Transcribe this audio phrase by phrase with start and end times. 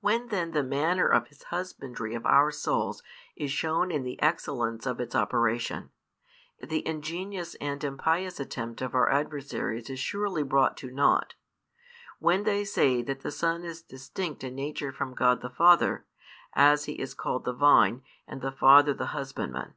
[0.00, 3.02] When then the manner of His husbandry of our souls
[3.36, 5.90] is shown in the excellence of its operation,
[6.66, 11.34] the ingenious and impious attempt of our adversaries is surely brought to nought,
[12.20, 16.06] when they say that the Son is distinct in nature from God the Father,
[16.54, 19.74] as He is called the Vine, and the Father the Husbandman.